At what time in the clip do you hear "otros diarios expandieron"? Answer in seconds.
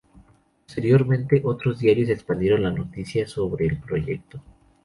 1.45-2.63